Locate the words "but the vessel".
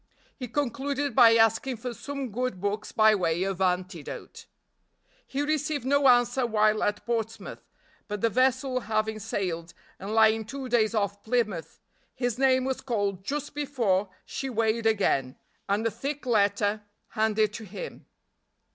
8.07-8.79